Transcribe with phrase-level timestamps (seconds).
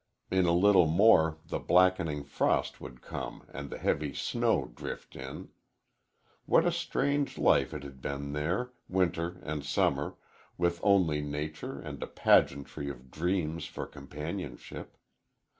[0.31, 5.49] In a little more the blackening frost would come and the heavy snow drift in.
[6.47, 10.15] What a strange life it had been there, winter and summer,
[10.57, 14.97] with only nature and a pageantry of dreams for companionship.